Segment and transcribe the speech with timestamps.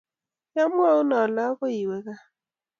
[0.51, 2.23] ki amwoun ale akoi iwe kaa